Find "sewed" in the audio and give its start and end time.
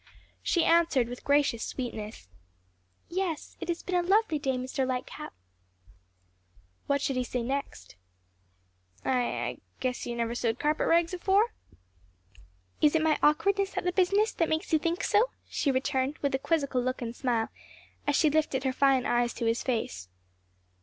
10.33-10.57